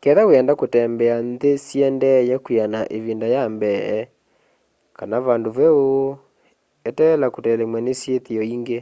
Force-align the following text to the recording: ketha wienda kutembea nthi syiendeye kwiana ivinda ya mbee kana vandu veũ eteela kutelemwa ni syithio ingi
ketha 0.00 0.22
wienda 0.28 0.52
kutembea 0.60 1.16
nthi 1.30 1.50
syiendeye 1.64 2.34
kwiana 2.44 2.80
ivinda 2.96 3.26
ya 3.34 3.42
mbee 3.54 3.98
kana 4.96 5.16
vandu 5.26 5.48
veũ 5.58 5.82
eteela 6.88 7.26
kutelemwa 7.34 7.78
ni 7.82 7.92
syithio 8.00 8.42
ingi 8.54 8.78